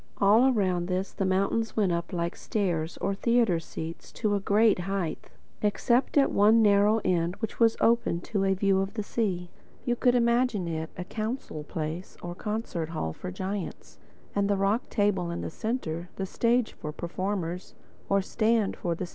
[0.17, 4.79] All around this the mountains went up like stairs, or theatre seats, to a great
[4.79, 9.51] height—except at one narrow end which was open to a view of the sea.
[9.85, 13.99] You could imagine it a council place or concert hall for giants,
[14.33, 17.75] and the rock table in the centre the stage for performers
[18.09, 19.09] or the stand for the speaker.